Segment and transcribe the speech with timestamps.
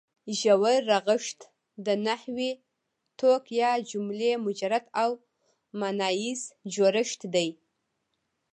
[0.39, 1.39] ژور رغښت
[1.85, 2.51] د نحوي
[3.19, 5.11] توک یا جملې مجرد او
[5.79, 6.41] ماناییز
[6.73, 7.49] جوړښت دی.